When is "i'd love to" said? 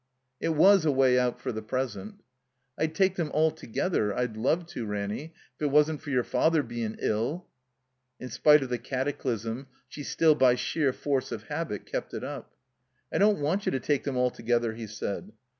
4.17-4.87